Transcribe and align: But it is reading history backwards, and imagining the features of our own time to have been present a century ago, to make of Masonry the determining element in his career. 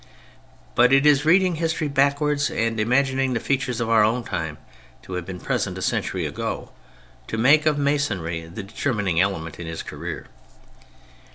But 0.73 0.91
it 0.91 1.05
is 1.05 1.25
reading 1.25 1.57
history 1.57 1.87
backwards, 1.87 2.49
and 2.49 2.79
imagining 2.79 3.33
the 3.33 3.39
features 3.39 3.79
of 3.79 3.87
our 3.87 4.03
own 4.03 4.23
time 4.23 4.57
to 5.03 5.13
have 5.13 5.27
been 5.27 5.39
present 5.39 5.77
a 5.77 5.81
century 5.83 6.25
ago, 6.25 6.71
to 7.27 7.37
make 7.37 7.67
of 7.67 7.77
Masonry 7.77 8.47
the 8.47 8.63
determining 8.63 9.21
element 9.21 9.59
in 9.59 9.67
his 9.67 9.83
career. 9.83 10.25